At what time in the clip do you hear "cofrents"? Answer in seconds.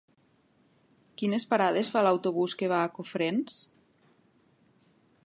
2.97-3.61